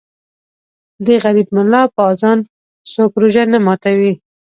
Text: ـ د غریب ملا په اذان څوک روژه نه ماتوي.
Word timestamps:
ـ 0.53 1.05
د 1.05 1.07
غریب 1.23 1.47
ملا 1.55 1.81
په 1.93 2.01
اذان 2.11 2.39
څوک 2.91 3.11
روژه 3.21 3.43
نه 3.53 3.59
ماتوي. 3.65 4.13